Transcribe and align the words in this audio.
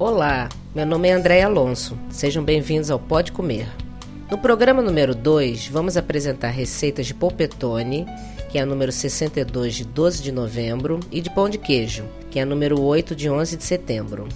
Olá, 0.00 0.48
meu 0.74 0.86
nome 0.86 1.08
é 1.08 1.12
André 1.12 1.42
Alonso. 1.42 1.94
Sejam 2.08 2.42
bem-vindos 2.42 2.90
ao 2.90 2.98
Pode 2.98 3.32
Comer. 3.32 3.68
No 4.30 4.38
programa 4.38 4.80
número 4.80 5.14
2, 5.14 5.68
vamos 5.68 5.94
apresentar 5.94 6.48
receitas 6.48 7.04
de 7.04 7.12
polpetone, 7.12 8.06
que 8.48 8.56
é 8.56 8.62
a 8.62 8.66
número 8.66 8.90
62 8.90 9.74
de 9.74 9.84
12 9.84 10.22
de 10.22 10.32
novembro, 10.32 11.00
e 11.12 11.20
de 11.20 11.28
pão 11.28 11.50
de 11.50 11.58
queijo, 11.58 12.06
que 12.30 12.38
é 12.38 12.42
a 12.44 12.46
número 12.46 12.80
8 12.80 13.14
de 13.14 13.28
11 13.28 13.58
de 13.58 13.62
setembro. 13.62 14.26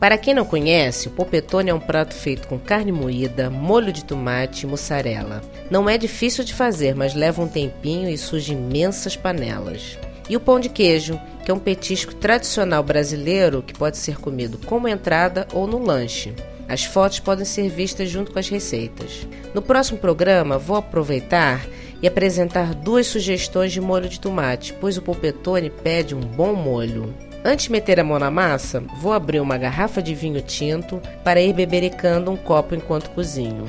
Para 0.00 0.18
quem 0.18 0.34
não 0.34 0.44
conhece, 0.44 1.06
o 1.06 1.12
polpetone 1.12 1.70
é 1.70 1.74
um 1.74 1.78
prato 1.78 2.14
feito 2.16 2.48
com 2.48 2.58
carne 2.58 2.90
moída, 2.90 3.48
molho 3.48 3.92
de 3.92 4.04
tomate 4.04 4.66
e 4.66 4.68
mussarela. 4.68 5.40
Não 5.70 5.88
é 5.88 5.96
difícil 5.96 6.42
de 6.42 6.52
fazer, 6.52 6.96
mas 6.96 7.14
leva 7.14 7.40
um 7.40 7.46
tempinho 7.46 8.10
e 8.10 8.18
suja 8.18 8.54
imensas 8.54 9.14
panelas. 9.16 9.96
E 10.28 10.36
o 10.36 10.40
pão 10.40 10.58
de 10.58 10.68
queijo, 10.68 11.20
que 11.44 11.50
é 11.50 11.54
um 11.54 11.58
petisco 11.58 12.14
tradicional 12.14 12.82
brasileiro 12.82 13.62
que 13.62 13.74
pode 13.74 13.98
ser 13.98 14.18
comido 14.18 14.58
como 14.66 14.88
entrada 14.88 15.46
ou 15.52 15.66
no 15.66 15.78
lanche. 15.78 16.34
As 16.68 16.84
fotos 16.84 17.20
podem 17.20 17.44
ser 17.44 17.68
vistas 17.68 18.08
junto 18.08 18.32
com 18.32 18.38
as 18.38 18.48
receitas. 18.48 19.26
No 19.52 19.60
próximo 19.60 19.98
programa, 19.98 20.56
vou 20.56 20.76
aproveitar 20.76 21.66
e 22.00 22.06
apresentar 22.06 22.74
duas 22.74 23.06
sugestões 23.06 23.72
de 23.72 23.80
molho 23.80 24.08
de 24.08 24.18
tomate, 24.18 24.72
pois 24.80 24.96
o 24.96 25.02
polpetone 25.02 25.68
pede 25.70 26.14
um 26.14 26.20
bom 26.20 26.54
molho. 26.54 27.12
Antes 27.44 27.66
de 27.66 27.72
meter 27.72 27.98
a 27.98 28.04
mão 28.04 28.18
na 28.18 28.30
massa, 28.30 28.82
vou 29.00 29.12
abrir 29.12 29.40
uma 29.40 29.58
garrafa 29.58 30.00
de 30.00 30.14
vinho 30.14 30.40
tinto 30.40 31.02
para 31.24 31.40
ir 31.40 31.52
bebericando 31.52 32.30
um 32.30 32.36
copo 32.36 32.74
enquanto 32.74 33.10
cozinho. 33.10 33.66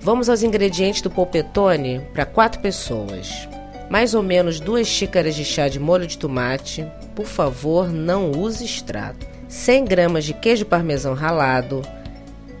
Vamos 0.00 0.28
aos 0.28 0.42
ingredientes 0.42 1.02
do 1.02 1.10
polpetone 1.10 2.00
para 2.12 2.26
quatro 2.26 2.60
pessoas 2.60 3.48
mais 3.90 4.14
ou 4.14 4.22
menos 4.22 4.60
duas 4.60 4.86
xícaras 4.86 5.34
de 5.34 5.44
chá 5.44 5.68
de 5.68 5.78
molho 5.78 6.06
de 6.06 6.18
tomate. 6.18 6.86
Por 7.14 7.26
favor, 7.26 7.90
não 7.92 8.30
use 8.30 8.64
extrato. 8.64 9.26
100 9.48 9.84
gramas 9.84 10.24
de 10.24 10.34
queijo 10.34 10.64
parmesão 10.64 11.14
ralado, 11.14 11.82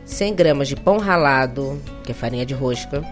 100 0.04 0.34
gramas 0.34 0.68
de 0.68 0.76
pão 0.76 0.98
ralado, 0.98 1.80
que 2.04 2.12
é 2.12 2.14
farinha 2.14 2.46
de 2.46 2.54
rosca, 2.54 3.02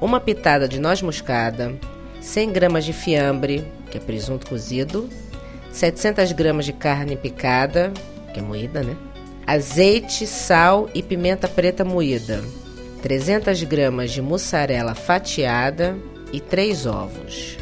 uma 0.00 0.20
pitada 0.20 0.68
de 0.68 0.78
noz 0.78 1.00
moscada, 1.00 1.72
100 2.20 2.52
gramas 2.52 2.84
de 2.84 2.92
fiambre, 2.92 3.64
que 3.90 3.96
é 3.96 4.00
presunto 4.00 4.46
cozido, 4.46 5.08
700 5.72 6.32
gramas 6.32 6.66
de 6.66 6.72
carne 6.72 7.16
picada, 7.16 7.92
que 8.34 8.40
é 8.40 8.42
moída, 8.42 8.82
né? 8.82 8.96
Azeite, 9.46 10.26
sal 10.26 10.88
e 10.94 11.02
pimenta 11.02 11.48
preta 11.48 11.84
moída, 11.84 12.42
300 13.02 13.62
gramas 13.64 14.10
de 14.10 14.20
mussarela 14.20 14.94
fatiada 14.94 15.96
e 16.32 16.40
3 16.40 16.86
ovos. 16.86 17.58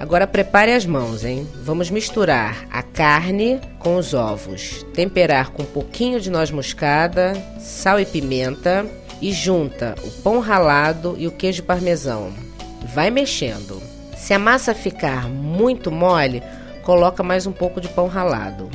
Agora 0.00 0.28
prepare 0.28 0.72
as 0.72 0.86
mãos, 0.86 1.24
hein? 1.24 1.46
Vamos 1.64 1.90
misturar 1.90 2.66
a 2.70 2.82
carne 2.82 3.60
com 3.80 3.96
os 3.96 4.14
ovos, 4.14 4.86
temperar 4.94 5.50
com 5.50 5.62
um 5.62 5.66
pouquinho 5.66 6.20
de 6.20 6.30
noz 6.30 6.52
moscada, 6.52 7.32
sal 7.58 7.98
e 7.98 8.06
pimenta 8.06 8.86
e 9.20 9.32
junta 9.32 9.96
o 10.04 10.10
pão 10.22 10.38
ralado 10.38 11.16
e 11.18 11.26
o 11.26 11.32
queijo 11.32 11.64
parmesão. 11.64 12.32
Vai 12.94 13.10
mexendo. 13.10 13.82
Se 14.16 14.32
a 14.32 14.38
massa 14.38 14.72
ficar 14.72 15.28
muito 15.28 15.90
mole, 15.90 16.42
coloca 16.84 17.22
mais 17.24 17.44
um 17.44 17.52
pouco 17.52 17.80
de 17.80 17.88
pão 17.88 18.06
ralado. 18.06 18.70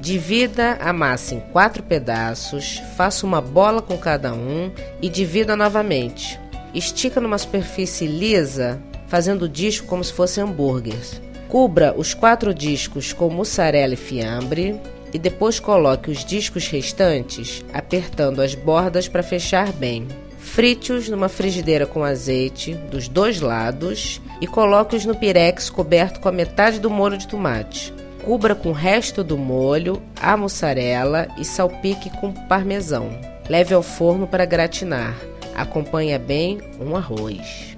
Divida 0.00 0.78
a 0.80 0.92
massa 0.92 1.34
em 1.34 1.40
quatro 1.40 1.82
pedaços, 1.82 2.80
faça 2.96 3.26
uma 3.26 3.40
bola 3.40 3.82
com 3.82 3.98
cada 3.98 4.32
um 4.32 4.70
e 5.02 5.08
divida 5.08 5.56
novamente. 5.56 6.38
Estica 6.72 7.20
numa 7.20 7.36
superfície 7.36 8.06
lisa 8.06 8.80
fazendo 9.08 9.42
o 9.42 9.48
disco 9.48 9.86
como 9.86 10.04
se 10.04 10.12
fosse 10.12 10.40
hambúrgueres. 10.40 11.20
Cubra 11.48 11.94
os 11.96 12.14
quatro 12.14 12.54
discos 12.54 13.12
com 13.12 13.30
mussarela 13.30 13.94
e 13.94 13.96
fiambre 13.96 14.78
e 15.12 15.18
depois 15.18 15.58
coloque 15.58 16.10
os 16.10 16.24
discos 16.24 16.68
restantes 16.68 17.64
apertando 17.72 18.42
as 18.42 18.54
bordas 18.54 19.08
para 19.08 19.22
fechar 19.22 19.72
bem. 19.72 20.06
Frite-os 20.38 21.08
numa 21.08 21.28
frigideira 21.28 21.86
com 21.86 22.04
azeite 22.04 22.74
dos 22.74 23.08
dois 23.08 23.40
lados 23.40 24.20
e 24.40 24.46
coloque-os 24.46 25.04
no 25.04 25.14
pirex 25.14 25.70
coberto 25.70 26.20
com 26.20 26.28
a 26.28 26.32
metade 26.32 26.78
do 26.78 26.90
molho 26.90 27.16
de 27.16 27.26
tomate. 27.26 27.92
Cubra 28.24 28.54
com 28.54 28.70
o 28.70 28.72
resto 28.72 29.24
do 29.24 29.38
molho, 29.38 30.02
a 30.20 30.36
mussarela 30.36 31.28
e 31.38 31.44
salpique 31.44 32.10
com 32.18 32.32
parmesão. 32.32 33.10
Leve 33.48 33.72
ao 33.72 33.82
forno 33.82 34.26
para 34.26 34.44
gratinar. 34.44 35.16
Acompanhe 35.54 36.18
bem 36.18 36.58
um 36.78 36.94
arroz. 36.94 37.77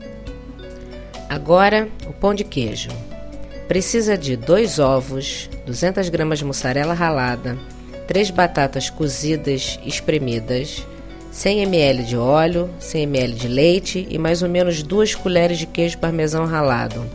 Agora, 1.31 1.89
o 2.09 2.13
pão 2.13 2.35
de 2.35 2.43
queijo. 2.43 2.89
Precisa 3.69 4.19
de 4.19 4.35
dois 4.37 4.81
ovos, 4.81 5.49
200 5.65 6.09
gramas 6.09 6.41
de 6.41 6.45
mussarela 6.45 6.93
ralada, 6.93 7.57
três 8.09 8.31
batatas 8.31 8.91
cozidas 8.91 9.79
espremidas, 9.87 10.85
100 11.31 11.63
ml 11.63 12.03
de 12.03 12.17
óleo, 12.17 12.69
100 12.81 13.03
ml 13.05 13.35
de 13.35 13.47
leite 13.47 14.09
e 14.11 14.19
mais 14.19 14.43
ou 14.43 14.49
menos 14.49 14.83
duas 14.83 15.15
colheres 15.15 15.57
de 15.57 15.67
queijo 15.67 15.99
parmesão 15.99 16.47
ralado, 16.47 17.07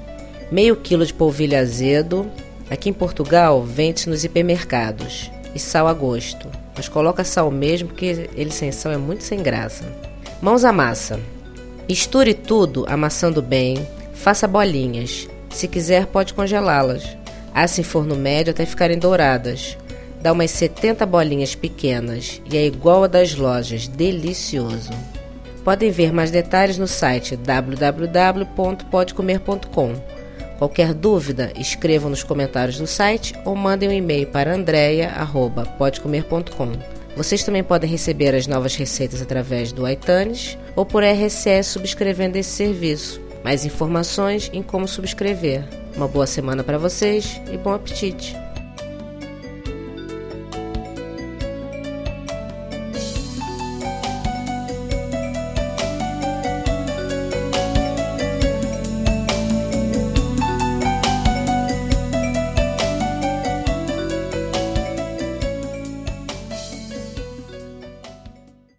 meio 0.49 0.77
quilo 0.77 1.05
de 1.05 1.13
polvilho 1.13 1.59
azedo. 1.59 2.25
Aqui 2.69 2.87
em 2.87 2.93
Portugal 2.93 3.61
vende-se 3.63 4.09
nos 4.09 4.23
hipermercados 4.23 5.29
e 5.53 5.59
sal 5.59 5.89
a 5.89 5.93
gosto, 5.93 6.47
mas 6.73 6.87
coloca 6.87 7.25
sal 7.25 7.51
mesmo 7.51 7.89
porque 7.89 8.29
ele 8.33 8.51
sem 8.51 8.71
sal 8.71 8.93
é 8.93 8.97
muito 8.97 9.25
sem 9.25 9.43
graça. 9.43 9.83
Mãos 10.41 10.63
à 10.63 10.71
massa. 10.71 11.19
Misture 11.87 12.33
tudo 12.33 12.85
amassando 12.87 13.41
bem, 13.41 13.85
Faça 14.15 14.47
bolinhas. 14.47 15.27
Se 15.49 15.67
quiser, 15.67 16.07
pode 16.07 16.33
congelá-las. 16.33 17.15
Asse 17.53 17.81
em 17.81 17.83
forno 17.83 18.15
médio 18.15 18.49
até 18.51 18.65
ficarem 18.65 18.97
douradas. 18.97 19.77
Dá 20.21 20.31
umas 20.33 20.49
70 20.51 21.05
bolinhas 21.05 21.53
pequenas 21.53 22.41
e 22.51 22.57
é 22.57 22.65
igual 22.65 23.03
a 23.03 23.07
das 23.07 23.35
lojas, 23.35 23.87
delicioso. 23.87 24.89
Podem 25.63 25.91
ver 25.91 26.11
mais 26.11 26.31
detalhes 26.31 26.77
no 26.77 26.87
site 26.87 27.35
www.podecomer.com. 27.35 29.93
Qualquer 30.57 30.93
dúvida, 30.93 31.51
escrevam 31.57 32.09
nos 32.09 32.23
comentários 32.23 32.77
do 32.77 32.87
site 32.87 33.35
ou 33.45 33.53
mandem 33.55 33.89
um 33.89 33.91
e-mail 33.91 34.27
para 34.27 34.53
andrea@podecomer.com. 34.53 36.71
Vocês 37.15 37.43
também 37.43 37.63
podem 37.63 37.89
receber 37.89 38.35
as 38.35 38.47
novas 38.47 38.75
receitas 38.75 39.21
através 39.21 39.71
do 39.71 39.87
iTunes 39.87 40.57
ou 40.75 40.85
por 40.85 41.01
RSS 41.03 41.69
subscrevendo 41.69 42.37
esse 42.37 42.49
serviço. 42.49 43.24
Mais 43.45 43.63
informações 43.63 44.49
em 44.51 44.63
como 44.63 44.87
subscrever. 44.87 45.63
Uma 45.95 46.07
boa 46.07 46.25
semana 46.25 46.63
para 46.63 46.79
vocês 46.79 47.39
e 47.53 47.55
bom 47.55 47.73
apetite! 47.73 48.44